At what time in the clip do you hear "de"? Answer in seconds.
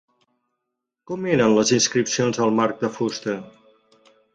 2.87-2.95